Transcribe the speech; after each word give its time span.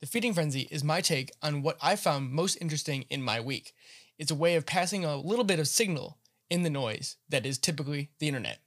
The 0.00 0.06
Feeding 0.06 0.32
Frenzy 0.32 0.66
is 0.70 0.82
my 0.82 1.02
take 1.02 1.30
on 1.42 1.60
what 1.60 1.76
I 1.82 1.94
found 1.94 2.30
most 2.30 2.56
interesting 2.58 3.04
in 3.10 3.22
my 3.22 3.38
week. 3.38 3.74
It's 4.18 4.30
a 4.30 4.34
way 4.34 4.54
of 4.56 4.64
passing 4.64 5.04
a 5.04 5.16
little 5.18 5.44
bit 5.44 5.58
of 5.58 5.68
signal 5.68 6.16
in 6.48 6.62
the 6.62 6.70
noise 6.70 7.16
that 7.28 7.44
is 7.44 7.58
typically 7.58 8.08
the 8.18 8.26
internet. 8.26 8.60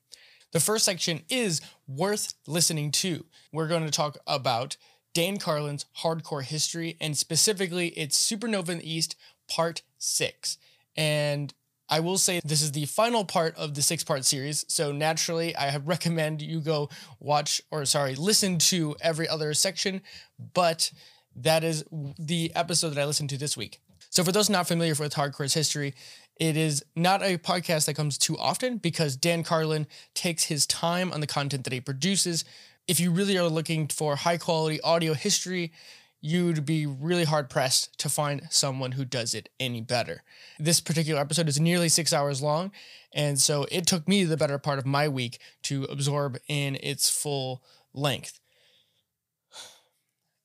The 0.51 0.59
first 0.59 0.85
section 0.85 1.23
is 1.29 1.59
worth 1.87 2.35
listening 2.45 2.91
to. 2.91 3.25
We're 3.51 3.67
going 3.67 3.83
to 3.83 3.91
talk 3.91 4.19
about 4.27 4.77
Dan 5.15 5.37
Carlin's 5.37 5.87
hardcore 6.03 6.43
history 6.43 6.97
and 7.01 7.17
specifically 7.17 7.87
its 7.89 8.15
Supernova 8.15 8.69
in 8.69 8.77
the 8.77 8.93
East 8.93 9.15
Part 9.47 9.81
6. 9.97 10.59
And 10.95 11.51
I 11.89 11.99
will 11.99 12.19
say 12.19 12.41
this 12.45 12.61
is 12.61 12.73
the 12.73 12.85
final 12.85 13.25
part 13.25 13.55
of 13.55 13.73
the 13.73 13.81
six 13.81 14.03
part 14.03 14.23
series. 14.23 14.65
So 14.67 14.91
naturally, 14.91 15.55
I 15.55 15.77
recommend 15.83 16.43
you 16.43 16.59
go 16.59 16.89
watch 17.19 17.59
or 17.71 17.85
sorry, 17.85 18.13
listen 18.13 18.59
to 18.59 18.95
every 19.01 19.27
other 19.27 19.55
section. 19.55 20.01
But 20.53 20.91
that 21.35 21.63
is 21.63 21.83
the 22.19 22.51
episode 22.55 22.89
that 22.89 23.01
I 23.01 23.05
listened 23.05 23.29
to 23.31 23.37
this 23.37 23.57
week. 23.57 23.79
So 24.09 24.23
for 24.23 24.31
those 24.31 24.49
not 24.49 24.67
familiar 24.67 24.93
with 24.99 25.15
Hardcore's 25.15 25.55
history, 25.55 25.95
it 26.37 26.57
is 26.57 26.83
not 26.95 27.23
a 27.23 27.37
podcast 27.37 27.85
that 27.85 27.95
comes 27.95 28.17
too 28.17 28.37
often 28.37 28.77
because 28.77 29.15
Dan 29.15 29.43
Carlin 29.43 29.87
takes 30.13 30.45
his 30.45 30.65
time 30.65 31.11
on 31.11 31.19
the 31.19 31.27
content 31.27 31.63
that 31.63 31.73
he 31.73 31.81
produces. 31.81 32.45
If 32.87 32.99
you 32.99 33.11
really 33.11 33.37
are 33.37 33.47
looking 33.47 33.87
for 33.87 34.15
high 34.15 34.37
quality 34.37 34.81
audio 34.81 35.13
history, 35.13 35.71
you'd 36.21 36.65
be 36.65 36.85
really 36.85 37.25
hard 37.25 37.49
pressed 37.49 37.97
to 37.99 38.09
find 38.09 38.47
someone 38.49 38.93
who 38.93 39.03
does 39.03 39.33
it 39.33 39.49
any 39.59 39.81
better. 39.81 40.23
This 40.57 40.79
particular 40.79 41.19
episode 41.19 41.49
is 41.49 41.59
nearly 41.59 41.89
six 41.89 42.13
hours 42.13 42.41
long, 42.41 42.71
and 43.13 43.39
so 43.39 43.65
it 43.71 43.85
took 43.85 44.07
me 44.07 44.23
the 44.23 44.37
better 44.37 44.57
part 44.57 44.79
of 44.79 44.85
my 44.85 45.07
week 45.07 45.39
to 45.63 45.83
absorb 45.85 46.37
in 46.47 46.77
its 46.81 47.09
full 47.09 47.61
length. 47.93 48.39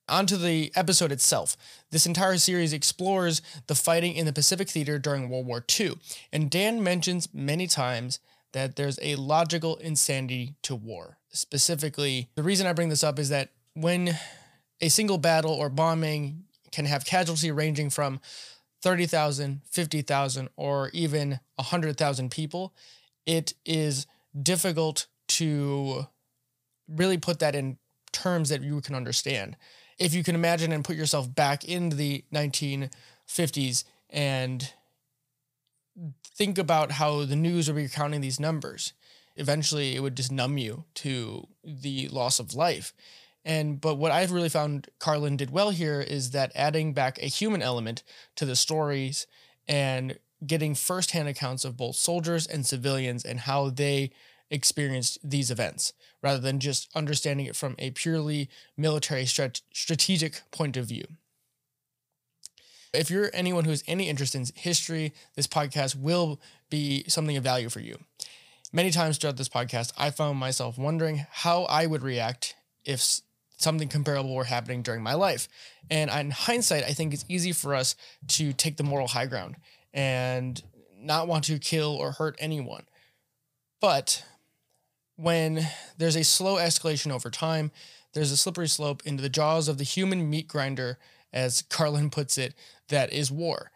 Onto 0.08 0.36
the 0.36 0.72
episode 0.74 1.12
itself. 1.12 1.56
This 1.90 2.06
entire 2.06 2.38
series 2.38 2.72
explores 2.72 3.42
the 3.66 3.74
fighting 3.74 4.14
in 4.14 4.24
the 4.26 4.32
Pacific 4.32 4.68
Theater 4.68 4.98
during 4.98 5.28
World 5.28 5.46
War 5.46 5.64
II, 5.78 5.98
and 6.32 6.50
Dan 6.50 6.82
mentions 6.82 7.28
many 7.34 7.66
times 7.66 8.18
that 8.52 8.76
there's 8.76 8.98
a 9.02 9.16
logical 9.16 9.76
insanity 9.76 10.54
to 10.62 10.74
war. 10.74 11.18
Specifically, 11.30 12.30
the 12.34 12.42
reason 12.42 12.66
I 12.66 12.72
bring 12.72 12.88
this 12.88 13.04
up 13.04 13.18
is 13.18 13.28
that 13.28 13.50
when 13.74 14.16
a 14.80 14.88
single 14.88 15.18
battle 15.18 15.52
or 15.52 15.68
bombing 15.68 16.44
can 16.72 16.86
have 16.86 17.04
casualty 17.04 17.50
ranging 17.50 17.90
from 17.90 18.20
30,000, 18.82 19.60
50,000, 19.70 20.48
or 20.56 20.90
even 20.92 21.40
100,000 21.56 22.30
people, 22.30 22.74
it 23.26 23.54
is 23.66 24.06
difficult 24.40 25.06
to 25.28 26.06
really 26.88 27.18
put 27.18 27.40
that 27.40 27.54
in 27.54 27.76
terms 28.12 28.48
that 28.48 28.62
you 28.62 28.80
can 28.80 28.94
understand. 28.94 29.56
If 29.98 30.14
you 30.14 30.22
can 30.22 30.34
imagine 30.34 30.72
and 30.72 30.84
put 30.84 30.96
yourself 30.96 31.32
back 31.34 31.64
in 31.64 31.90
the 31.90 32.24
1950s 32.32 33.84
and 34.10 34.72
think 36.36 36.58
about 36.58 36.92
how 36.92 37.24
the 37.24 37.36
news 37.36 37.68
would 37.68 37.76
be 37.76 37.82
recounting 37.82 38.20
these 38.20 38.38
numbers, 38.38 38.92
eventually 39.36 39.96
it 39.96 40.00
would 40.00 40.16
just 40.16 40.30
numb 40.30 40.58
you 40.58 40.84
to 40.94 41.48
the 41.64 42.08
loss 42.08 42.38
of 42.38 42.54
life. 42.54 42.92
And 43.44 43.80
but 43.80 43.96
what 43.96 44.12
I've 44.12 44.32
really 44.32 44.48
found 44.48 44.88
Carlin 44.98 45.36
did 45.36 45.50
well 45.50 45.70
here 45.70 46.00
is 46.00 46.30
that 46.32 46.52
adding 46.54 46.92
back 46.92 47.18
a 47.18 47.26
human 47.26 47.62
element 47.62 48.02
to 48.36 48.44
the 48.44 48.56
stories 48.56 49.26
and 49.66 50.18
getting 50.46 50.74
firsthand 50.74 51.28
accounts 51.28 51.64
of 51.64 51.76
both 51.76 51.96
soldiers 51.96 52.46
and 52.46 52.66
civilians 52.66 53.24
and 53.24 53.40
how 53.40 53.70
they 53.70 54.10
experienced 54.50 55.18
these 55.22 55.50
events 55.50 55.92
rather 56.22 56.40
than 56.40 56.60
just 56.60 56.88
understanding 56.94 57.46
it 57.46 57.56
from 57.56 57.74
a 57.78 57.90
purely 57.90 58.48
military 58.76 59.24
strat- 59.24 59.62
strategic 59.72 60.42
point 60.50 60.76
of 60.76 60.86
view. 60.86 61.04
If 62.94 63.10
you're 63.10 63.30
anyone 63.34 63.64
who 63.64 63.70
has 63.70 63.84
any 63.86 64.08
interest 64.08 64.34
in 64.34 64.46
history, 64.54 65.12
this 65.36 65.46
podcast 65.46 65.94
will 65.94 66.40
be 66.70 67.04
something 67.08 67.36
of 67.36 67.44
value 67.44 67.68
for 67.68 67.80
you. 67.80 67.98
Many 68.72 68.90
times 68.90 69.18
throughout 69.18 69.36
this 69.36 69.48
podcast, 69.48 69.92
I 69.96 70.10
found 70.10 70.38
myself 70.38 70.78
wondering 70.78 71.26
how 71.30 71.64
I 71.64 71.86
would 71.86 72.02
react 72.02 72.54
if 72.84 73.20
something 73.58 73.88
comparable 73.88 74.34
were 74.34 74.44
happening 74.44 74.82
during 74.82 75.02
my 75.02 75.14
life. 75.14 75.48
And 75.90 76.10
in 76.10 76.30
hindsight, 76.30 76.84
I 76.84 76.92
think 76.92 77.12
it's 77.12 77.24
easy 77.28 77.52
for 77.52 77.74
us 77.74 77.96
to 78.28 78.52
take 78.52 78.76
the 78.76 78.84
moral 78.84 79.08
high 79.08 79.26
ground 79.26 79.56
and 79.92 80.62
not 80.96 81.28
want 81.28 81.44
to 81.44 81.58
kill 81.58 81.94
or 81.96 82.12
hurt 82.12 82.36
anyone. 82.38 82.84
But 83.80 84.24
when 85.18 85.66
there's 85.98 86.16
a 86.16 86.24
slow 86.24 86.56
escalation 86.56 87.10
over 87.10 87.28
time, 87.28 87.70
there's 88.12 88.30
a 88.30 88.36
slippery 88.36 88.68
slope 88.68 89.02
into 89.04 89.22
the 89.22 89.28
jaws 89.28 89.68
of 89.68 89.76
the 89.76 89.84
human 89.84 90.30
meat 90.30 90.48
grinder, 90.48 90.98
as 91.32 91.62
Carlin 91.62 92.08
puts 92.08 92.38
it, 92.38 92.54
that 92.88 93.12
is 93.12 93.30
war. 93.30 93.70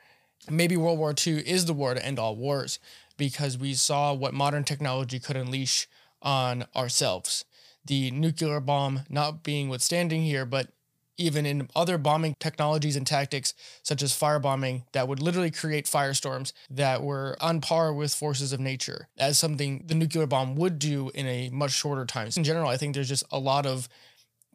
Maybe 0.48 0.76
World 0.76 0.98
War 0.98 1.14
II 1.14 1.46
is 1.46 1.66
the 1.66 1.74
war 1.74 1.94
to 1.94 2.04
end 2.04 2.18
all 2.18 2.36
wars 2.36 2.78
because 3.16 3.58
we 3.58 3.74
saw 3.74 4.14
what 4.14 4.32
modern 4.32 4.64
technology 4.64 5.18
could 5.18 5.36
unleash 5.36 5.86
on 6.22 6.64
ourselves 6.74 7.44
the 7.84 8.10
nuclear 8.10 8.60
bomb 8.60 9.00
not 9.08 9.42
being 9.42 9.68
withstanding 9.68 10.22
here, 10.22 10.44
but 10.44 10.68
even 11.18 11.46
in 11.46 11.68
other 11.76 11.98
bombing 11.98 12.34
technologies 12.40 12.96
and 12.96 13.06
tactics, 13.06 13.54
such 13.82 14.02
as 14.02 14.12
firebombing, 14.12 14.84
that 14.92 15.08
would 15.08 15.20
literally 15.20 15.50
create 15.50 15.86
firestorms 15.86 16.52
that 16.70 17.02
were 17.02 17.36
on 17.40 17.60
par 17.60 17.92
with 17.92 18.14
forces 18.14 18.52
of 18.52 18.60
nature, 18.60 19.08
as 19.18 19.38
something 19.38 19.84
the 19.86 19.94
nuclear 19.94 20.26
bomb 20.26 20.56
would 20.56 20.78
do 20.78 21.10
in 21.14 21.26
a 21.26 21.50
much 21.50 21.72
shorter 21.72 22.04
time. 22.04 22.30
So 22.30 22.38
In 22.40 22.44
general, 22.44 22.68
I 22.68 22.76
think 22.76 22.94
there's 22.94 23.08
just 23.08 23.24
a 23.30 23.38
lot 23.38 23.66
of 23.66 23.88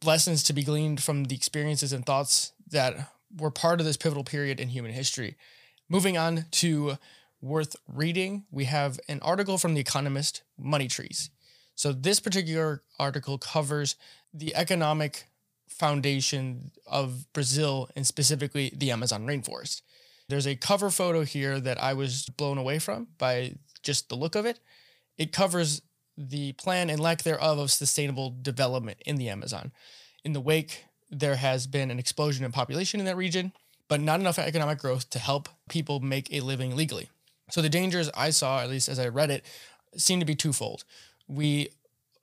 lessons 0.03 0.43
to 0.43 0.53
be 0.53 0.63
gleaned 0.63 1.01
from 1.01 1.25
the 1.25 1.35
experiences 1.35 1.93
and 1.93 2.05
thoughts 2.05 2.53
that 2.69 3.11
were 3.35 3.51
part 3.51 3.79
of 3.79 3.85
this 3.85 3.97
pivotal 3.97 4.23
period 4.23 4.59
in 4.59 4.69
human 4.69 4.91
history. 4.91 5.35
Moving 5.89 6.17
on 6.17 6.45
to 6.51 6.97
worth 7.41 7.75
reading, 7.87 8.45
we 8.51 8.65
have 8.65 8.99
an 9.07 9.19
article 9.21 9.57
from 9.57 9.73
The 9.73 9.79
Economist, 9.79 10.43
Money 10.57 10.87
Trees. 10.87 11.29
So 11.75 11.93
this 11.93 12.19
particular 12.19 12.81
article 12.99 13.37
covers 13.37 13.95
the 14.33 14.55
economic 14.55 15.27
foundation 15.67 16.71
of 16.85 17.31
Brazil 17.33 17.89
and 17.95 18.05
specifically 18.05 18.71
the 18.75 18.91
Amazon 18.91 19.25
rainforest. 19.25 19.81
There's 20.29 20.47
a 20.47 20.55
cover 20.55 20.89
photo 20.89 21.23
here 21.23 21.59
that 21.59 21.81
I 21.81 21.93
was 21.93 22.25
blown 22.25 22.57
away 22.57 22.79
from 22.79 23.07
by 23.17 23.55
just 23.83 24.09
the 24.09 24.15
look 24.15 24.35
of 24.35 24.45
it. 24.45 24.59
It 25.17 25.31
covers 25.31 25.81
the 26.17 26.53
plan 26.53 26.89
and 26.89 26.99
lack 26.99 27.23
thereof 27.23 27.59
of 27.59 27.71
sustainable 27.71 28.35
development 28.41 28.97
in 29.05 29.17
the 29.17 29.29
Amazon. 29.29 29.71
In 30.23 30.33
the 30.33 30.41
wake, 30.41 30.85
there 31.09 31.35
has 31.35 31.67
been 31.67 31.91
an 31.91 31.99
explosion 31.99 32.43
in 32.43 32.51
population 32.51 32.99
in 32.99 33.05
that 33.05 33.15
region, 33.15 33.53
but 33.87 34.01
not 34.01 34.19
enough 34.19 34.39
economic 34.39 34.79
growth 34.79 35.09
to 35.11 35.19
help 35.19 35.47
people 35.69 35.99
make 35.99 36.33
a 36.33 36.41
living 36.41 36.75
legally. 36.75 37.09
So 37.49 37.61
the 37.61 37.69
dangers 37.69 38.09
I 38.13 38.31
saw, 38.31 38.59
at 38.59 38.69
least 38.69 38.89
as 38.89 38.99
I 38.99 39.07
read 39.07 39.29
it, 39.29 39.45
seem 39.95 40.19
to 40.19 40.25
be 40.25 40.35
twofold 40.35 40.83
we 41.27 41.69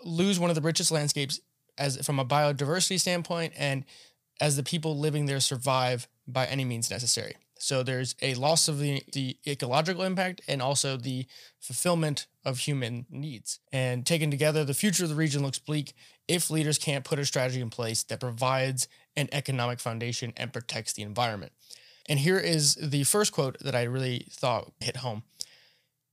lose 0.02 0.38
one 0.38 0.50
of 0.50 0.56
the 0.56 0.62
richest 0.62 0.90
landscapes 0.90 1.40
as 1.78 2.04
from 2.04 2.18
a 2.18 2.24
biodiversity 2.24 2.98
standpoint 2.98 3.52
and 3.56 3.84
as 4.40 4.56
the 4.56 4.62
people 4.62 4.98
living 4.98 5.26
there 5.26 5.40
survive 5.40 6.08
by 6.26 6.46
any 6.46 6.64
means 6.64 6.90
necessary. 6.90 7.34
So 7.58 7.82
there's 7.82 8.14
a 8.20 8.34
loss 8.34 8.68
of 8.68 8.78
the, 8.78 9.02
the 9.12 9.38
ecological 9.46 10.02
impact 10.02 10.42
and 10.48 10.60
also 10.60 10.96
the 10.96 11.26
fulfillment 11.60 12.26
of 12.44 12.58
human 12.58 13.06
needs. 13.08 13.60
And 13.72 14.04
taken 14.04 14.30
together, 14.30 14.64
the 14.64 14.74
future 14.74 15.04
of 15.04 15.10
the 15.10 15.16
region 15.16 15.42
looks 15.42 15.58
bleak 15.58 15.94
if 16.28 16.50
leaders 16.50 16.78
can't 16.78 17.04
put 17.04 17.18
a 17.18 17.24
strategy 17.24 17.60
in 17.60 17.70
place 17.70 18.02
that 18.04 18.20
provides 18.20 18.88
an 19.16 19.28
economic 19.32 19.80
foundation 19.80 20.32
and 20.36 20.52
protects 20.52 20.92
the 20.92 21.02
environment. 21.02 21.52
And 22.08 22.18
here 22.18 22.38
is 22.38 22.74
the 22.74 23.04
first 23.04 23.32
quote 23.32 23.58
that 23.60 23.74
I 23.74 23.84
really 23.84 24.26
thought 24.30 24.72
hit 24.80 24.98
home. 24.98 25.22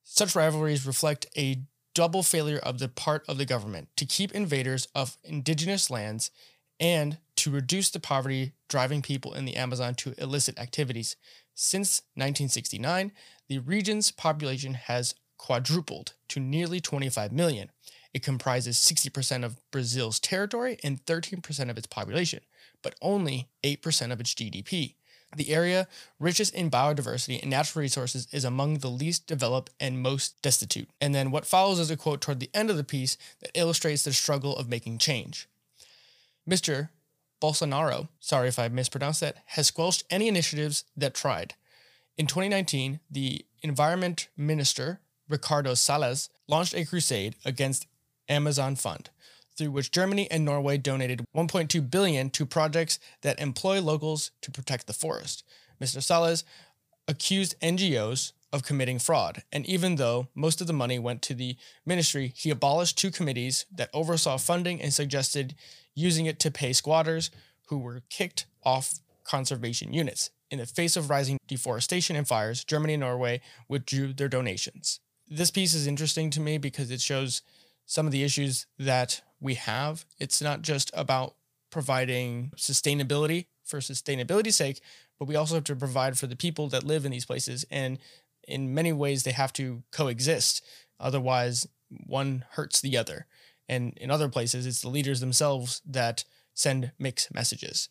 Such 0.04 0.36
rivalries 0.36 0.86
reflect 0.86 1.26
a 1.38 1.64
double 1.94 2.24
failure 2.24 2.60
of 2.60 2.80
the 2.80 2.88
part 2.88 3.24
of 3.28 3.38
the 3.38 3.46
government 3.46 3.90
to 3.98 4.06
keep 4.06 4.32
invaders 4.32 4.88
of 4.96 5.18
indigenous 5.24 5.90
lands 5.90 6.32
and 6.80 7.18
to 7.36 7.52
reduce 7.52 7.90
the 7.90 8.00
poverty 8.00 8.54
driving 8.68 9.02
people 9.02 9.34
in 9.34 9.46
the 9.46 9.56
Amazon 9.56 9.94
to 9.96 10.14
illicit 10.18 10.58
activities. 10.60 11.16
Since 11.54 12.02
1969, 12.16 13.12
the 13.48 13.60
region's 13.60 14.12
population 14.12 14.74
has 14.74 15.14
quadrupled 15.38 16.14
to 16.30 16.40
nearly 16.40 16.80
25 16.80 17.32
million. 17.32 17.70
It 18.14 18.24
comprises 18.24 18.78
60% 18.78 19.44
of 19.44 19.60
Brazil's 19.72 20.20
territory 20.20 20.78
and 20.84 21.04
13% 21.06 21.70
of 21.70 21.78
its 21.78 21.88
population, 21.88 22.42
but 22.82 22.96
only 23.02 23.50
8% 23.64 24.12
of 24.12 24.20
its 24.20 24.34
GDP. 24.34 24.96
The 25.36 25.54
area, 25.54 25.88
richest 26.20 26.54
in 26.54 26.70
biodiversity 26.70 27.42
and 27.42 27.50
natural 27.50 27.82
resources, 27.82 28.28
is 28.32 28.44
among 28.44 28.80
the 28.80 28.90
least 28.90 29.28
developed 29.28 29.72
and 29.80 30.02
most 30.02 30.42
destitute. 30.42 30.90
And 31.00 31.16
then 31.16 31.32
what 31.32 31.46
follows 31.46 31.80
is 31.80 31.90
a 31.90 31.98
quote 31.98 32.22
toward 32.22 32.40
the 32.40 32.50
end 32.54 32.70
of 32.70 32.78
the 32.78 32.84
piece 32.84 33.18
that 33.40 33.52
illustrates 33.54 34.04
the 34.04 34.14
struggle 34.14 34.56
of 34.58 34.68
making 34.68 34.98
change. 34.98 35.48
Mr. 36.50 36.90
Bolsonaro, 37.42 38.10
sorry 38.20 38.50
if 38.50 38.60
I 38.60 38.68
mispronounced 38.68 39.22
that, 39.22 39.38
has 39.48 39.68
squelched 39.68 40.04
any 40.10 40.28
initiatives 40.28 40.84
that 40.98 41.14
tried. 41.14 41.56
In 42.18 42.28
2019, 42.28 43.00
the 43.10 43.46
Environment 43.62 44.28
Minister, 44.36 45.00
Ricardo 45.30 45.74
Salles, 45.76 46.30
launched 46.48 46.76
a 46.76 46.86
crusade 46.86 47.36
against 47.46 47.88
Amazon 48.28 48.76
Fund, 48.76 49.10
through 49.58 49.72
which 49.72 49.92
Germany 49.92 50.30
and 50.32 50.46
Norway 50.46 50.78
donated 50.78 51.26
1.2 51.36 51.90
billion 51.90 52.30
to 52.32 52.46
projects 52.46 53.00
that 53.22 53.40
employ 53.40 53.82
locals 53.82 54.32
to 54.42 54.52
protect 54.52 54.88
the 54.88 54.94
forest. 54.94 55.44
Mr. 55.82 56.02
Salles 56.02 56.44
accused 57.08 57.60
NGOs 57.62 58.34
of 58.54 58.64
committing 58.64 59.00
fraud, 59.00 59.44
and 59.52 59.66
even 59.66 59.96
though 59.96 60.28
most 60.36 60.62
of 60.62 60.68
the 60.68 60.74
money 60.74 61.00
went 61.00 61.22
to 61.22 61.34
the 61.34 61.56
ministry, 61.86 62.34
he 62.36 62.50
abolished 62.50 62.98
two 62.98 63.10
committees 63.10 63.66
that 63.74 63.90
oversaw 63.94 64.38
funding 64.38 64.82
and 64.82 64.94
suggested 64.94 65.56
using 65.96 66.26
it 66.26 66.40
to 66.40 66.52
pay 66.52 66.74
squatters 66.74 67.32
who 67.68 67.78
were 67.78 68.02
kicked 68.10 68.46
off 68.64 69.00
conservation 69.24 69.94
units. 69.94 70.30
In 70.50 70.60
the 70.60 70.66
face 70.66 70.98
of 70.98 71.10
rising 71.10 71.38
deforestation 71.48 72.18
and 72.18 72.28
fires, 72.28 72.66
Germany 72.66 72.96
and 72.96 73.02
Norway 73.02 73.40
withdrew 73.70 74.14
their 74.14 74.28
donations. 74.28 75.00
This 75.30 75.52
piece 75.52 75.74
is 75.74 75.88
interesting 75.88 76.30
to 76.32 76.42
me 76.42 76.58
because 76.58 76.92
it 76.92 77.00
shows 77.00 77.42
some 77.86 78.06
of 78.06 78.12
the 78.12 78.24
issues 78.24 78.68
that 78.78 79.22
we 79.42 79.56
have. 79.56 80.06
It's 80.20 80.42
not 80.42 80.62
just 80.62 80.92
about 80.94 81.36
providing 81.72 82.52
sustainability 82.56 83.48
for 83.66 83.80
sustainability's 83.80 84.56
sake, 84.56 84.82
but 85.18 85.28
we 85.28 85.36
also 85.36 85.56
have 85.56 85.64
to 85.66 85.76
provide 85.76 86.18
for 86.18 86.28
the 86.28 86.36
people 86.36 86.68
that 86.70 86.84
live 86.84 87.06
in 87.06 87.12
these 87.12 87.26
places. 87.26 87.66
And 87.72 87.98
in 88.48 88.74
many 88.74 88.94
ways, 88.94 89.24
they 89.24 89.32
have 89.32 89.54
to 89.54 89.84
coexist. 89.92 90.64
Otherwise, 91.00 91.68
one 91.90 92.46
hurts 92.52 92.80
the 92.80 92.98
other. 92.98 93.26
And 93.68 93.98
in 93.98 94.12
other 94.12 94.30
places, 94.30 94.66
it's 94.66 94.82
the 94.82 94.90
leaders 94.90 95.20
themselves 95.20 95.82
that 95.86 96.24
send 96.54 96.92
mixed 97.00 97.34
messages. 97.34 97.90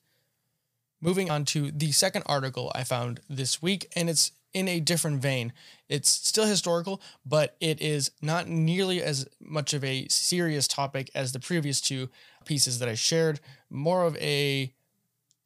Moving 1.01 1.31
on 1.31 1.45
to 1.47 1.71
the 1.71 1.93
second 1.93 2.25
article 2.27 2.71
I 2.75 2.85
found 2.85 3.21
this 3.29 3.63
week, 3.63 3.91
and 3.97 4.11
it's 4.11 4.33
in 4.53 4.69
a 4.69 4.81
different 4.81 5.23
vein. 5.23 5.53
It's 5.89 6.09
still 6.09 6.47
historical, 6.47 7.01
but 7.25 7.57
it 7.61 7.81
is 7.81 8.11
not 8.23 8.49
nearly 8.49 9.03
as 9.03 9.29
much 9.41 9.73
of 9.75 9.85
a 9.85 10.07
serious 10.09 10.69
topic 10.69 11.11
as 11.15 11.33
the 11.33 11.41
previous 11.41 11.81
two 11.81 12.09
pieces 12.45 12.79
that 12.79 12.89
I 12.89 12.95
shared, 12.95 13.41
more 13.69 14.05
of 14.05 14.17
a 14.17 14.73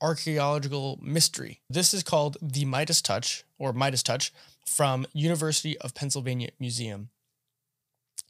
archaeological 0.01 0.99
mystery. 1.03 1.61
This 1.71 1.95
is 1.95 2.03
called 2.03 2.37
The 2.43 2.65
Midas 2.65 3.01
Touch 3.01 3.45
or 3.59 3.73
Midas 3.73 4.03
Touch 4.03 4.33
from 4.67 5.07
University 5.12 5.79
of 5.79 5.95
Pennsylvania 5.95 6.50
Museum. 6.59 7.11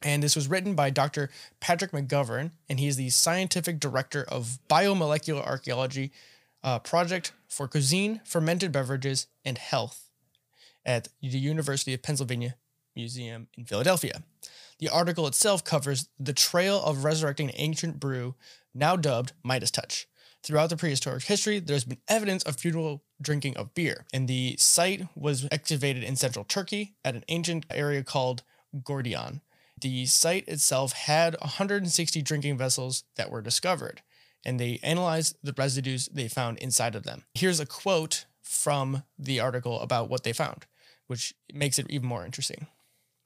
And 0.01 0.21
this 0.21 0.35
was 0.35 0.47
written 0.47 0.75
by 0.75 0.89
Dr. 0.89 1.29
Patrick 1.59 1.91
McGovern, 1.91 2.51
and 2.69 2.79
he's 2.79 2.97
the 2.97 3.09
scientific 3.09 3.79
director 3.79 4.23
of 4.27 4.59
biomolecular 4.69 5.45
archaeology 5.45 6.11
uh, 6.63 6.79
project 6.79 7.33
for 7.47 7.67
cuisine, 7.67 8.21
fermented 8.25 8.71
beverages, 8.71 9.27
and 9.43 9.57
health 9.57 10.04
at 10.85 11.07
the 11.21 11.39
University 11.39 11.93
of 11.93 12.03
Pennsylvania 12.03 12.55
Museum 12.95 13.47
in 13.57 13.65
Philadelphia. 13.65 14.23
The 14.79 14.89
article 14.89 15.27
itself 15.27 15.63
covers 15.63 16.09
the 16.19 16.33
trail 16.33 16.81
of 16.83 17.03
resurrecting 17.03 17.49
an 17.49 17.55
ancient 17.57 17.99
brew, 17.99 18.35
now 18.73 18.95
dubbed 18.95 19.33
Midas 19.43 19.71
Touch. 19.71 20.07
Throughout 20.43 20.69
the 20.69 20.77
prehistoric 20.77 21.23
history, 21.23 21.59
there's 21.59 21.85
been 21.85 22.01
evidence 22.07 22.43
of 22.43 22.57
feudal 22.57 23.03
drinking 23.19 23.57
of 23.57 23.73
beer, 23.73 24.05
and 24.13 24.27
the 24.27 24.55
site 24.59 25.07
was 25.15 25.47
excavated 25.51 26.03
in 26.03 26.15
central 26.15 26.45
Turkey 26.45 26.93
at 27.03 27.15
an 27.15 27.23
ancient 27.29 27.65
area 27.71 28.03
called 28.03 28.43
Gordion. 28.83 29.41
The 29.81 30.05
site 30.05 30.47
itself 30.47 30.93
had 30.93 31.35
160 31.41 32.21
drinking 32.21 32.57
vessels 32.57 33.05
that 33.15 33.31
were 33.31 33.41
discovered, 33.41 34.03
and 34.45 34.59
they 34.59 34.79
analyzed 34.83 35.37
the 35.41 35.53
residues 35.57 36.07
they 36.13 36.27
found 36.27 36.59
inside 36.59 36.95
of 36.95 37.03
them. 37.03 37.23
Here's 37.33 37.59
a 37.59 37.65
quote 37.65 38.25
from 38.41 39.03
the 39.17 39.39
article 39.39 39.79
about 39.81 40.09
what 40.09 40.23
they 40.23 40.33
found, 40.33 40.67
which 41.07 41.33
makes 41.53 41.79
it 41.79 41.89
even 41.89 42.07
more 42.07 42.25
interesting. 42.25 42.67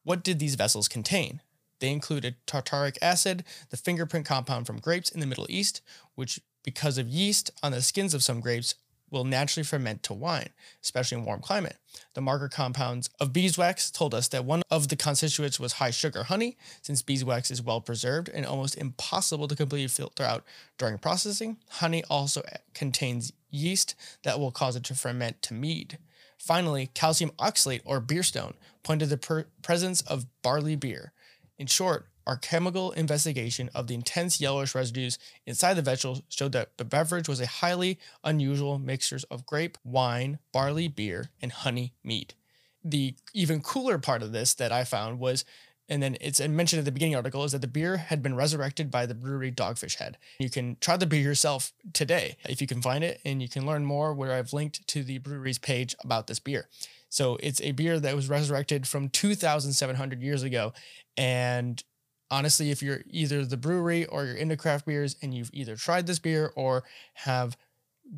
What 0.03 0.23
did 0.23 0.39
these 0.39 0.55
vessels 0.55 0.87
contain? 0.87 1.41
They 1.79 1.91
included 1.91 2.35
tartaric 2.45 2.97
acid, 3.01 3.43
the 3.69 3.77
fingerprint 3.77 4.25
compound 4.25 4.67
from 4.67 4.79
grapes 4.79 5.09
in 5.09 5.19
the 5.19 5.25
Middle 5.25 5.47
East, 5.49 5.81
which, 6.15 6.39
because 6.63 6.97
of 6.97 7.07
yeast 7.07 7.51
on 7.63 7.71
the 7.71 7.81
skins 7.81 8.13
of 8.13 8.23
some 8.23 8.41
grapes, 8.41 8.75
will 9.11 9.23
naturally 9.23 9.63
ferment 9.63 10.03
to 10.03 10.13
wine, 10.13 10.49
especially 10.83 11.17
in 11.17 11.25
warm 11.25 11.41
climate. 11.41 11.77
The 12.13 12.21
marker 12.21 12.47
compounds 12.47 13.09
of 13.19 13.33
beeswax 13.33 13.89
told 13.89 14.13
us 14.13 14.27
that 14.27 14.45
one 14.45 14.61
of 14.69 14.87
the 14.89 14.95
constituents 14.95 15.59
was 15.59 15.73
high 15.73 15.91
sugar 15.91 16.23
honey, 16.23 16.57
since 16.81 17.01
beeswax 17.01 17.49
is 17.49 17.61
well 17.61 17.81
preserved 17.81 18.29
and 18.29 18.45
almost 18.45 18.77
impossible 18.77 19.47
to 19.47 19.55
completely 19.55 19.87
filter 19.87 20.23
out 20.23 20.43
during 20.77 20.97
processing. 20.97 21.57
Honey 21.69 22.03
also 22.09 22.43
contains 22.73 23.33
yeast 23.49 23.95
that 24.23 24.39
will 24.39 24.51
cause 24.51 24.75
it 24.75 24.83
to 24.85 24.95
ferment 24.95 25.41
to 25.43 25.53
mead. 25.53 25.97
Finally, 26.39 26.89
calcium 26.93 27.31
oxalate 27.37 27.81
or 27.85 28.01
beerstone 28.01 28.53
pointed 28.81 29.09
to 29.09 29.15
the 29.15 29.45
presence 29.61 30.01
of 30.01 30.25
barley 30.41 30.75
beer. 30.75 31.11
In 31.57 31.67
short, 31.67 32.07
our 32.25 32.37
chemical 32.37 32.91
investigation 32.91 33.69
of 33.75 33.87
the 33.87 33.95
intense 33.95 34.39
yellowish 34.39 34.73
residues 34.73 35.19
inside 35.45 35.73
the 35.73 35.81
vegetables 35.81 36.21
showed 36.29 36.53
that 36.53 36.77
the 36.77 36.85
beverage 36.85 37.27
was 37.27 37.41
a 37.41 37.47
highly 37.47 37.99
unusual 38.23 38.79
mixture 38.79 39.19
of 39.29 39.45
grape, 39.45 39.77
wine, 39.83 40.39
barley, 40.51 40.87
beer, 40.87 41.29
and 41.41 41.51
honey 41.51 41.93
mead. 42.03 42.35
The 42.83 43.15
even 43.33 43.61
cooler 43.61 43.97
part 43.97 44.23
of 44.23 44.31
this 44.31 44.53
that 44.53 44.71
I 44.71 44.83
found 44.85 45.19
was, 45.19 45.43
and 45.89 46.01
then 46.01 46.15
it's 46.21 46.39
mentioned 46.39 46.79
at 46.79 46.85
the 46.85 46.91
beginning 46.91 47.15
article, 47.15 47.43
is 47.43 47.51
that 47.51 47.61
the 47.61 47.67
beer 47.67 47.97
had 47.97 48.21
been 48.21 48.35
resurrected 48.35 48.89
by 48.89 49.05
the 49.05 49.15
brewery 49.15 49.51
Dogfish 49.51 49.97
Head. 49.97 50.17
You 50.39 50.49
can 50.49 50.77
try 50.79 50.95
the 50.95 51.05
beer 51.05 51.21
yourself 51.21 51.73
today 51.93 52.37
if 52.47 52.61
you 52.61 52.67
can 52.67 52.81
find 52.81 53.03
it, 53.03 53.19
and 53.25 53.41
you 53.41 53.49
can 53.49 53.65
learn 53.65 53.85
more 53.85 54.13
where 54.13 54.33
I've 54.33 54.53
linked 54.53 54.87
to 54.89 55.03
the 55.03 55.17
brewery's 55.17 55.57
page 55.57 55.95
about 56.03 56.27
this 56.27 56.39
beer. 56.39 56.67
So 57.09 57.37
it's 57.41 57.59
a 57.61 57.71
beer 57.71 57.99
that 57.99 58.15
was 58.15 58.29
resurrected 58.29 58.87
from 58.87 59.09
2,700 59.09 60.21
years 60.21 60.43
ago, 60.43 60.73
and 61.17 61.83
honestly, 62.31 62.69
if 62.69 62.83
you're 62.83 63.01
either 63.09 63.43
the 63.43 63.57
brewery 63.57 64.05
or 64.05 64.25
you're 64.25 64.35
into 64.35 64.55
craft 64.55 64.85
beers 64.85 65.15
and 65.21 65.33
you've 65.33 65.49
either 65.51 65.75
tried 65.75 66.05
this 66.05 66.19
beer 66.19 66.53
or 66.55 66.83
have 67.15 67.57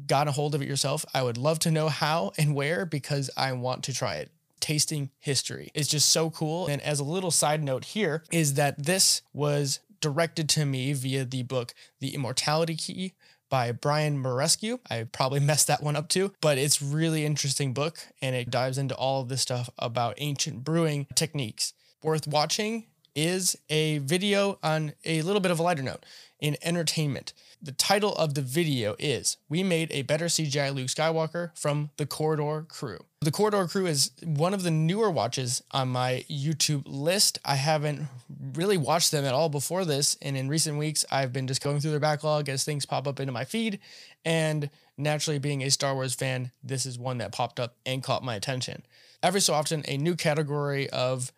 got 0.06 0.28
a 0.28 0.32
hold 0.32 0.54
of 0.56 0.62
it 0.62 0.68
yourself, 0.68 1.06
I 1.14 1.24
would 1.24 1.38
love 1.38 1.60
to 1.60 1.72
know 1.72 1.88
how 1.88 2.34
and 2.38 2.54
where 2.54 2.86
because 2.86 3.30
I 3.38 3.54
want 3.54 3.84
to 3.84 3.94
try 3.94 4.16
it. 4.16 4.32
Tasting 4.62 5.10
history 5.20 5.72
is 5.74 5.88
just 5.88 6.10
so 6.10 6.30
cool. 6.30 6.68
And 6.68 6.82
as 6.82 7.00
a 7.00 7.04
little 7.04 7.32
side 7.32 7.64
note 7.64 7.84
here, 7.86 8.24
is 8.32 8.54
that 8.54 8.82
this 8.84 9.22
was 9.34 9.80
directed 10.00 10.48
to 10.50 10.66
me 10.66 10.94
via 10.94 11.26
the 11.26 11.44
book 11.44 11.74
The 12.00 12.16
Immortality 12.16 12.76
Key 12.76 13.14
by 13.50 13.72
Brian 13.72 14.22
Marescu. 14.24 14.80
I 14.90 15.04
probably 15.04 15.40
messed 15.52 15.68
that 15.68 15.84
one 15.84 15.96
up 15.96 16.08
too, 16.08 16.34
but 16.42 16.58
it's 16.58 16.82
really 16.82 17.26
interesting 17.26 17.74
book 17.74 18.00
and 18.22 18.36
it 18.36 18.50
dives 18.50 18.80
into 18.80 18.96
all 18.96 19.22
of 19.22 19.30
this 19.30 19.42
stuff 19.42 19.70
about 19.78 20.16
ancient 20.18 20.64
brewing 20.64 21.06
techniques. 21.14 21.74
Worth 22.02 22.26
watching 22.26 22.88
is 23.16 23.58
a 23.70 24.00
video 24.00 24.58
on 24.64 24.94
a 25.06 25.22
little 25.22 25.42
bit 25.42 25.52
of 25.52 25.60
a 25.60 25.64
lighter 25.64 25.84
note 25.84 26.06
in 26.40 26.58
entertainment. 26.64 27.34
The 27.62 27.72
title 27.72 28.16
of 28.16 28.34
the 28.34 28.42
video 28.42 28.96
is 28.98 29.38
We 29.48 29.62
Made 29.62 29.92
a 29.92 30.02
Better 30.02 30.26
CGI 30.26 30.74
Luke 30.74 30.88
Skywalker 30.88 31.56
from 31.56 31.92
the 31.98 32.08
Corridor 32.08 32.66
Crew. 32.68 32.98
The 33.22 33.30
Corridor 33.30 33.68
Crew 33.68 33.86
is 33.86 34.10
one 34.24 34.56
of 34.56 34.64
the 34.64 34.72
newer 34.72 35.12
watches 35.12 35.62
on 35.70 35.90
my 35.90 36.26
YouTube 36.28 36.84
list. 36.88 37.38
I 37.46 37.56
haven't 37.56 38.08
really 38.56 38.78
watched 38.78 39.12
them 39.12 39.26
at 39.26 39.36
all 39.36 39.48
before 39.48 39.86
this, 39.86 40.18
and 40.24 40.36
in 40.36 40.50
recent 40.50 40.80
weeks, 40.80 41.06
I've 41.12 41.32
been 41.32 41.46
just 41.46 41.62
going 41.62 41.80
through 41.80 41.92
their 41.92 42.00
backlog 42.00 42.50
as 42.50 42.64
things 42.64 42.88
pop 42.88 43.08
up 43.08 43.20
into 43.20 43.32
my 43.32 43.46
feed. 43.46 43.80
And 44.26 44.72
naturally, 44.98 45.38
being 45.38 45.62
a 45.62 45.70
Star 45.70 45.94
Wars 45.94 46.16
fan, 46.16 46.50
this 46.64 46.88
is 46.88 46.98
one 46.98 47.20
that 47.20 47.32
popped 47.32 47.60
up 47.60 47.76
and 47.86 48.02
caught 48.02 48.24
my 48.24 48.34
attention. 48.34 48.82
Every 49.22 49.42
so 49.42 49.54
often, 49.54 49.84
a 49.88 49.98
new 49.98 50.16
category 50.16 50.90
of 50.90 51.32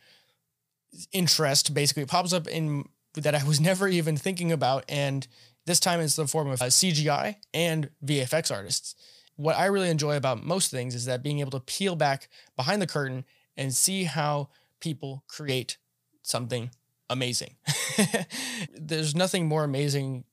interest 1.12 1.74
basically 1.74 2.06
pops 2.06 2.34
up 2.34 2.48
in 2.48 2.88
that 3.16 3.36
I 3.36 3.44
was 3.44 3.60
never 3.60 3.88
even 3.88 4.18
thinking 4.18 4.52
about. 4.52 4.86
And 4.90 5.28
this 5.66 5.80
time 5.80 6.00
it's 6.00 6.16
the 6.16 6.28
form 6.28 6.50
of 6.50 6.62
uh, 6.62 6.66
CGI 6.66 7.36
and 7.54 7.90
VFX 8.06 8.54
artists. 8.54 8.96
What 9.36 9.58
I 9.58 9.66
really 9.66 9.90
enjoy 9.90 10.16
about 10.16 10.44
most 10.44 10.72
things 10.72 10.96
is 10.96 11.06
that 11.06 11.24
being 11.24 11.40
able 11.40 11.52
to 11.52 11.60
peel 11.60 11.96
back 11.96 12.30
behind 12.56 12.82
the 12.82 12.88
curtain 12.88 13.26
and 13.58 13.74
see 13.74 14.04
how 14.04 14.50
people 14.80 15.24
create 15.28 15.78
something 16.22 16.72
amazing. 17.10 17.56
There's 18.76 19.16
nothing 19.16 19.48
more 19.48 19.64
amazing 19.64 20.26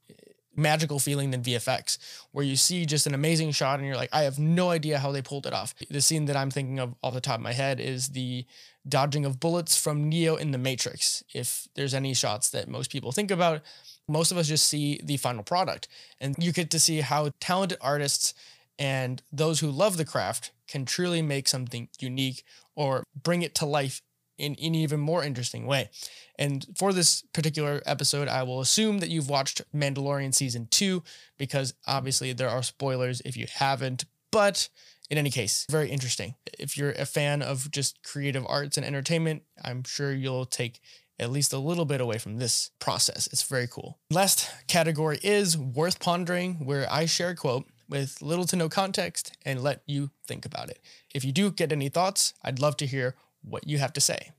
magical 0.56 0.98
feeling 0.98 1.30
than 1.30 1.42
VFX, 1.42 1.98
where 2.32 2.44
you 2.44 2.56
see 2.56 2.84
just 2.86 3.06
an 3.06 3.14
amazing 3.14 3.52
shot 3.52 3.78
and 3.78 3.86
you're 3.86 3.96
like, 3.96 4.10
I 4.12 4.22
have 4.22 4.38
no 4.38 4.70
idea 4.70 4.98
how 4.98 5.12
they 5.12 5.22
pulled 5.22 5.46
it 5.46 5.52
off. 5.52 5.74
The 5.88 6.00
scene 6.00 6.26
that 6.26 6.36
I'm 6.36 6.50
thinking 6.50 6.78
of 6.78 6.94
off 7.02 7.14
the 7.14 7.20
top 7.20 7.36
of 7.36 7.42
my 7.42 7.52
head 7.52 7.80
is 7.80 8.08
the 8.08 8.44
dodging 8.88 9.24
of 9.24 9.40
bullets 9.40 9.76
from 9.76 10.08
Neo 10.08 10.36
in 10.36 10.50
The 10.50 10.58
Matrix. 10.58 11.22
If 11.34 11.68
there's 11.74 11.94
any 11.94 12.14
shots 12.14 12.50
that 12.50 12.68
most 12.68 12.90
people 12.90 13.12
think 13.12 13.30
about, 13.30 13.62
most 14.08 14.32
of 14.32 14.38
us 14.38 14.48
just 14.48 14.66
see 14.66 15.00
the 15.02 15.16
final 15.16 15.42
product. 15.42 15.88
And 16.20 16.34
you 16.38 16.52
get 16.52 16.70
to 16.70 16.80
see 16.80 17.00
how 17.00 17.30
talented 17.40 17.78
artists 17.80 18.34
and 18.78 19.22
those 19.30 19.60
who 19.60 19.70
love 19.70 19.96
the 19.98 20.04
craft 20.04 20.52
can 20.66 20.84
truly 20.84 21.20
make 21.20 21.46
something 21.48 21.88
unique 21.98 22.44
or 22.74 23.04
bring 23.22 23.42
it 23.42 23.54
to 23.56 23.66
life 23.66 24.00
in 24.40 24.52
an 24.52 24.74
even 24.74 25.00
more 25.00 25.22
interesting 25.22 25.66
way. 25.66 25.90
And 26.38 26.66
for 26.76 26.92
this 26.92 27.22
particular 27.32 27.82
episode, 27.84 28.26
I 28.26 28.42
will 28.42 28.60
assume 28.60 28.98
that 28.98 29.10
you've 29.10 29.28
watched 29.28 29.62
Mandalorian 29.74 30.34
season 30.34 30.68
two, 30.70 31.02
because 31.38 31.74
obviously 31.86 32.32
there 32.32 32.48
are 32.48 32.62
spoilers 32.62 33.20
if 33.24 33.36
you 33.36 33.46
haven't. 33.52 34.06
But 34.32 34.68
in 35.10 35.18
any 35.18 35.30
case, 35.30 35.66
very 35.70 35.90
interesting. 35.90 36.34
If 36.58 36.76
you're 36.76 36.92
a 36.92 37.04
fan 37.04 37.42
of 37.42 37.70
just 37.70 38.02
creative 38.02 38.46
arts 38.48 38.76
and 38.76 38.86
entertainment, 38.86 39.42
I'm 39.62 39.84
sure 39.84 40.12
you'll 40.12 40.46
take 40.46 40.80
at 41.18 41.30
least 41.30 41.52
a 41.52 41.58
little 41.58 41.84
bit 41.84 42.00
away 42.00 42.16
from 42.16 42.38
this 42.38 42.70
process. 42.78 43.26
It's 43.26 43.42
very 43.42 43.66
cool. 43.66 43.98
Last 44.10 44.50
category 44.66 45.18
is 45.22 45.58
worth 45.58 46.00
pondering, 46.00 46.64
where 46.64 46.90
I 46.90 47.04
share 47.04 47.30
a 47.30 47.36
quote 47.36 47.66
with 47.88 48.22
little 48.22 48.46
to 48.46 48.56
no 48.56 48.68
context 48.68 49.36
and 49.44 49.62
let 49.62 49.82
you 49.84 50.12
think 50.26 50.46
about 50.46 50.70
it. 50.70 50.80
If 51.12 51.24
you 51.24 51.32
do 51.32 51.50
get 51.50 51.72
any 51.72 51.88
thoughts, 51.88 52.32
I'd 52.42 52.60
love 52.60 52.76
to 52.78 52.86
hear 52.86 53.16
what 53.42 53.66
you 53.66 53.78
have 53.78 53.92
to 53.94 54.00
say. 54.00 54.30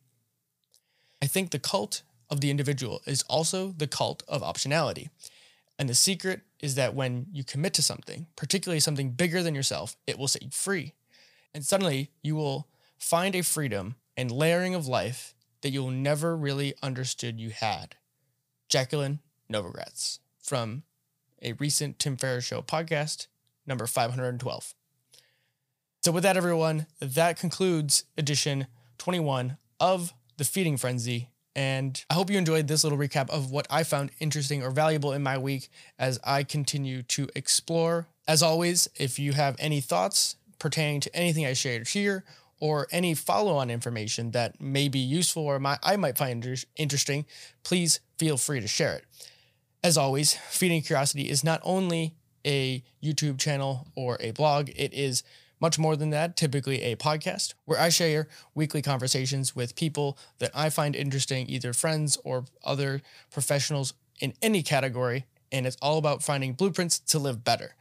I 1.22 1.28
think 1.28 1.52
the 1.52 1.60
cult 1.60 2.02
of 2.30 2.42
the 2.42 2.50
individual 2.50 3.02
is 3.06 3.24
also 3.24 3.74
the 3.78 3.88
cult 3.88 4.24
of 4.28 4.42
optionality. 4.42 5.10
And 5.78 5.90
the 5.90 5.96
secret 5.96 6.42
is 6.60 6.76
that 6.76 6.96
when 6.96 7.28
you 7.32 7.44
commit 7.44 7.74
to 7.76 7.82
something, 7.82 8.28
particularly 8.36 8.80
something 8.80 9.12
bigger 9.12 9.44
than 9.44 9.56
yourself, 9.56 9.96
it 10.08 10.18
will 10.18 10.28
set 10.28 10.44
you 10.44 10.50
free. 10.52 10.94
And 11.54 11.66
suddenly 11.66 12.12
you 12.22 12.36
will 12.36 12.68
find 12.98 13.36
a 13.36 13.42
freedom 13.42 13.96
and 14.16 14.32
layering 14.32 14.76
of 14.76 14.88
life 14.88 15.34
that 15.62 15.72
you'll 15.72 15.92
never 15.92 16.36
really 16.36 16.74
understood 16.82 17.40
you 17.40 17.50
had. 17.50 17.96
Jacqueline 18.70 19.20
Novogratz 19.52 20.20
from 20.42 20.84
a 21.42 21.54
recent 21.54 22.00
Tim 22.00 22.18
Ferriss 22.18 22.46
Show 22.46 22.62
podcast, 22.62 23.28
number 23.66 23.88
512. 23.88 24.74
So, 26.04 26.12
with 26.12 26.24
that, 26.24 26.38
everyone, 26.38 26.88
that 27.00 27.38
concludes 27.38 28.06
edition 28.18 28.68
21 29.02 29.58
of 29.80 30.14
The 30.38 30.44
Feeding 30.44 30.78
Frenzy. 30.78 31.30
And 31.56 32.06
I 32.12 32.14
hope 32.14 32.30
you 32.30 32.38
enjoyed 32.38 32.68
this 32.68 32.84
little 32.84 33.00
recap 33.00 33.32
of 33.32 33.50
what 33.50 33.66
I 33.68 33.82
found 33.82 34.12
interesting 34.20 34.62
or 34.62 34.70
valuable 34.70 35.12
in 35.12 35.24
my 35.24 35.40
week 35.40 35.70
as 35.98 36.20
I 36.24 36.44
continue 36.44 37.02
to 37.04 37.28
explore. 37.36 38.06
As 38.28 38.44
always, 38.44 38.88
if 38.96 39.18
you 39.18 39.34
have 39.34 39.56
any 39.58 39.82
thoughts 39.82 40.36
pertaining 40.60 41.02
to 41.02 41.16
anything 41.16 41.48
I 41.48 41.54
shared 41.54 41.88
here 41.88 42.24
or 42.60 42.88
any 42.92 43.16
follow 43.16 43.56
on 43.56 43.72
information 43.72 44.32
that 44.32 44.62
may 44.62 44.88
be 44.88 45.00
useful 45.00 45.46
or 45.48 45.58
my, 45.58 45.80
I 45.82 45.96
might 45.96 46.16
find 46.16 46.46
inter- 46.46 46.62
interesting, 46.76 47.26
please 47.64 48.02
feel 48.20 48.38
free 48.38 48.60
to 48.60 48.68
share 48.68 48.98
it. 48.98 49.06
As 49.84 49.98
always, 49.98 50.36
Feeding 50.36 50.84
Curiosity 50.84 51.28
is 51.28 51.44
not 51.44 51.60
only 51.64 52.14
a 52.46 52.84
YouTube 53.04 53.40
channel 53.40 53.88
or 53.96 54.18
a 54.20 54.30
blog, 54.30 54.70
it 54.76 54.94
is 54.94 55.24
much 55.62 55.80
more 55.80 55.96
than 55.96 56.10
that, 56.10 56.36
typically 56.36 56.82
a 56.82 56.96
podcast 56.96 57.54
where 57.66 57.80
I 57.80 57.90
share 57.90 58.28
weekly 58.56 58.82
conversations 58.82 59.56
with 59.56 59.76
people 59.76 60.18
that 60.40 60.52
I 60.54 60.70
find 60.70 60.96
interesting, 60.96 61.48
either 61.48 61.72
friends 61.72 62.18
or 62.24 62.46
other 62.64 63.02
professionals 63.32 63.94
in 64.20 64.34
any 64.42 64.64
category. 64.64 65.26
And 65.52 65.68
it's 65.68 65.78
all 65.82 65.98
about 65.98 66.24
finding 66.24 66.54
blueprints 66.54 67.00
to 67.00 67.20
live 67.20 67.44
better. 67.44 67.76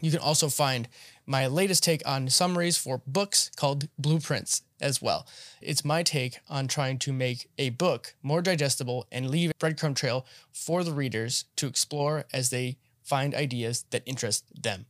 You 0.00 0.10
can 0.10 0.20
also 0.20 0.48
find 0.48 0.88
my 1.26 1.46
latest 1.46 1.84
take 1.84 2.06
on 2.06 2.28
summaries 2.28 2.76
for 2.76 3.00
books 3.06 3.50
called 3.56 3.88
Blueprints 3.96 4.62
as 4.80 5.00
well. 5.00 5.26
It's 5.60 5.84
my 5.84 6.02
take 6.02 6.40
on 6.50 6.66
trying 6.66 6.98
to 6.98 7.12
make 7.12 7.48
a 7.56 7.70
book 7.70 8.16
more 8.22 8.42
digestible 8.42 9.06
and 9.12 9.30
leave 9.30 9.50
a 9.50 9.54
breadcrumb 9.54 9.94
trail 9.94 10.26
for 10.52 10.82
the 10.82 10.92
readers 10.92 11.44
to 11.56 11.68
explore 11.68 12.24
as 12.32 12.50
they 12.50 12.78
find 13.04 13.32
ideas 13.34 13.84
that 13.90 14.02
interest 14.04 14.44
them. 14.60 14.86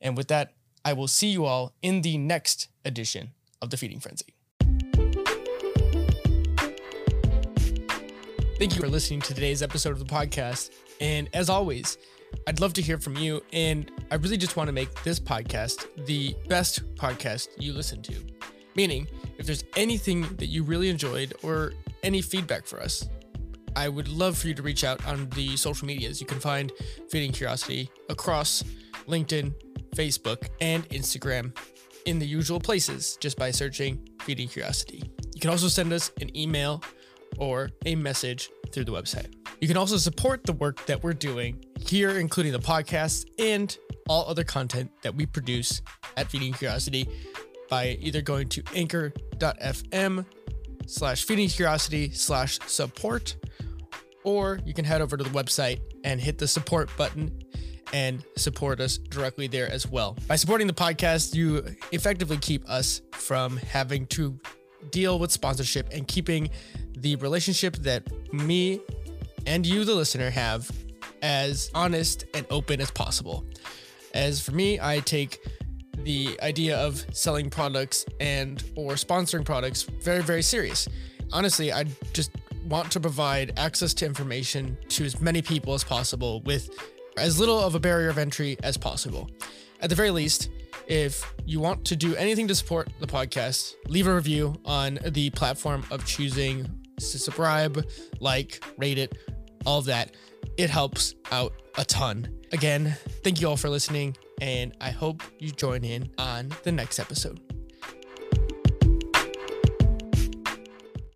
And 0.00 0.16
with 0.16 0.28
that, 0.28 0.54
I 0.86 0.92
will 0.92 1.08
see 1.08 1.28
you 1.28 1.46
all 1.46 1.72
in 1.80 2.02
the 2.02 2.18
next 2.18 2.68
edition 2.84 3.30
of 3.62 3.70
The 3.70 3.76
Feeding 3.78 4.00
Frenzy. 4.00 4.34
Thank 8.58 8.74
you 8.74 8.80
for 8.80 8.88
listening 8.88 9.22
to 9.22 9.34
today's 9.34 9.62
episode 9.62 9.92
of 9.92 9.98
the 9.98 10.04
podcast. 10.04 10.70
And 11.00 11.30
as 11.32 11.48
always, 11.48 11.96
I'd 12.46 12.60
love 12.60 12.74
to 12.74 12.82
hear 12.82 12.98
from 12.98 13.16
you. 13.16 13.42
And 13.52 13.90
I 14.10 14.16
really 14.16 14.36
just 14.36 14.56
want 14.56 14.68
to 14.68 14.72
make 14.72 15.02
this 15.04 15.18
podcast 15.18 15.86
the 16.04 16.36
best 16.48 16.82
podcast 16.96 17.48
you 17.58 17.72
listen 17.72 18.02
to. 18.02 18.14
Meaning, 18.76 19.08
if 19.38 19.46
there's 19.46 19.64
anything 19.76 20.22
that 20.36 20.46
you 20.46 20.64
really 20.64 20.90
enjoyed 20.90 21.32
or 21.42 21.72
any 22.02 22.20
feedback 22.20 22.66
for 22.66 22.80
us, 22.80 23.08
I 23.74 23.88
would 23.88 24.08
love 24.08 24.36
for 24.36 24.48
you 24.48 24.54
to 24.54 24.62
reach 24.62 24.84
out 24.84 25.04
on 25.06 25.30
the 25.30 25.56
social 25.56 25.86
medias. 25.86 26.20
You 26.20 26.26
can 26.26 26.40
find 26.40 26.70
Feeding 27.08 27.32
Curiosity 27.32 27.90
across 28.08 28.62
LinkedIn, 29.06 29.54
Facebook, 29.94 30.48
and 30.60 30.88
Instagram 30.90 31.56
in 32.06 32.18
the 32.18 32.26
usual 32.26 32.60
places 32.60 33.16
just 33.20 33.38
by 33.38 33.50
searching 33.50 34.06
Feeding 34.22 34.48
Curiosity. 34.48 35.02
You 35.34 35.40
can 35.40 35.50
also 35.50 35.68
send 35.68 35.92
us 35.92 36.12
an 36.20 36.36
email 36.36 36.82
or 37.38 37.70
a 37.86 37.94
message 37.94 38.50
through 38.72 38.84
the 38.84 38.92
website. 38.92 39.34
You 39.60 39.68
can 39.68 39.76
also 39.76 39.96
support 39.96 40.44
the 40.44 40.52
work 40.52 40.84
that 40.86 41.02
we're 41.02 41.12
doing 41.12 41.64
here, 41.80 42.18
including 42.18 42.52
the 42.52 42.58
podcast 42.58 43.26
and 43.38 43.76
all 44.08 44.26
other 44.26 44.44
content 44.44 44.90
that 45.02 45.14
we 45.14 45.26
produce 45.26 45.80
at 46.16 46.30
Feeding 46.30 46.52
Curiosity 46.52 47.08
by 47.68 47.96
either 48.00 48.20
going 48.20 48.48
to 48.50 48.62
anchor.fm 48.74 50.26
slash 50.86 51.24
feeding 51.24 51.48
curiosity 51.48 52.10
slash 52.10 52.58
support, 52.66 53.36
or 54.22 54.60
you 54.64 54.74
can 54.74 54.84
head 54.84 55.00
over 55.00 55.16
to 55.16 55.24
the 55.24 55.30
website 55.30 55.80
and 56.04 56.20
hit 56.20 56.38
the 56.38 56.46
support 56.46 56.90
button 56.96 57.30
and 57.94 58.24
support 58.36 58.80
us 58.80 58.98
directly 58.98 59.46
there 59.46 59.70
as 59.70 59.88
well. 59.88 60.16
By 60.26 60.34
supporting 60.34 60.66
the 60.66 60.74
podcast, 60.74 61.32
you 61.32 61.64
effectively 61.92 62.36
keep 62.38 62.68
us 62.68 63.00
from 63.12 63.56
having 63.56 64.06
to 64.08 64.36
deal 64.90 65.20
with 65.20 65.30
sponsorship 65.30 65.88
and 65.92 66.06
keeping 66.08 66.50
the 66.96 67.14
relationship 67.16 67.76
that 67.76 68.02
me 68.32 68.80
and 69.46 69.64
you, 69.64 69.84
the 69.84 69.94
listener, 69.94 70.28
have 70.28 70.68
as 71.22 71.70
honest 71.72 72.24
and 72.34 72.44
open 72.50 72.80
as 72.80 72.90
possible. 72.90 73.46
As 74.12 74.40
for 74.40 74.50
me, 74.50 74.80
I 74.82 74.98
take 74.98 75.38
the 76.02 76.36
idea 76.42 76.76
of 76.76 77.04
selling 77.12 77.48
products 77.48 78.04
and 78.18 78.62
or 78.74 78.94
sponsoring 78.94 79.44
products 79.44 79.84
very 79.84 80.22
very 80.22 80.42
serious. 80.42 80.88
Honestly, 81.32 81.72
I 81.72 81.84
just 82.12 82.32
want 82.66 82.90
to 82.90 82.98
provide 82.98 83.52
access 83.56 83.94
to 83.94 84.06
information 84.06 84.76
to 84.88 85.04
as 85.04 85.20
many 85.20 85.42
people 85.42 85.74
as 85.74 85.84
possible 85.84 86.40
with 86.42 86.68
as 87.16 87.38
little 87.38 87.58
of 87.58 87.74
a 87.74 87.80
barrier 87.80 88.08
of 88.08 88.18
entry 88.18 88.56
as 88.62 88.76
possible. 88.76 89.30
At 89.80 89.90
the 89.90 89.96
very 89.96 90.10
least, 90.10 90.50
if 90.86 91.34
you 91.46 91.60
want 91.60 91.84
to 91.86 91.96
do 91.96 92.14
anything 92.16 92.48
to 92.48 92.54
support 92.54 92.88
the 93.00 93.06
podcast, 93.06 93.74
leave 93.88 94.06
a 94.06 94.14
review 94.14 94.54
on 94.64 94.98
the 95.06 95.30
platform 95.30 95.84
of 95.90 96.04
choosing 96.04 96.68
to 96.98 97.04
subscribe, 97.04 97.84
like, 98.20 98.62
rate 98.78 98.98
it, 98.98 99.16
all 99.66 99.78
of 99.78 99.86
that. 99.86 100.14
It 100.56 100.70
helps 100.70 101.14
out 101.32 101.52
a 101.76 101.84
ton. 101.84 102.28
Again, 102.52 102.96
thank 103.22 103.40
you 103.40 103.48
all 103.48 103.56
for 103.56 103.68
listening, 103.68 104.16
and 104.40 104.76
I 104.80 104.90
hope 104.90 105.22
you 105.38 105.50
join 105.50 105.84
in 105.84 106.10
on 106.18 106.50
the 106.62 106.72
next 106.72 106.98
episode. 106.98 107.53